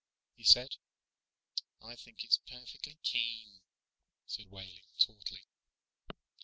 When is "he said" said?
0.35-0.77